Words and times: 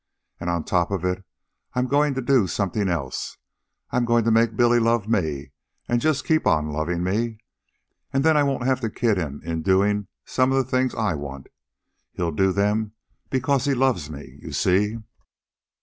"And 0.39 0.49
on 0.49 0.63
top 0.63 0.89
of 0.89 1.05
it 1.05 1.23
I'm 1.75 1.85
going 1.85 2.15
to 2.15 2.23
do 2.23 2.47
something 2.47 2.89
else, 2.89 3.37
I'm 3.91 4.03
going 4.03 4.23
to 4.23 4.31
make 4.31 4.55
Billy 4.55 4.79
love 4.79 5.07
me 5.07 5.51
and 5.87 6.01
just 6.01 6.25
keep 6.25 6.47
on 6.47 6.71
loving 6.71 7.03
me. 7.03 7.37
And 8.11 8.23
then 8.23 8.35
I 8.35 8.41
won't 8.41 8.65
have 8.65 8.79
to 8.79 8.89
kid 8.89 9.17
him 9.17 9.41
into 9.43 9.61
doing 9.69 10.07
some 10.25 10.51
of 10.51 10.57
the 10.57 10.71
things 10.71 10.95
I 10.95 11.13
want. 11.13 11.49
He'll 12.13 12.31
do 12.31 12.51
them 12.51 12.93
because 13.29 13.65
he 13.65 13.75
loves 13.75 14.09
me, 14.09 14.39
you 14.41 14.53
see." 14.53 14.97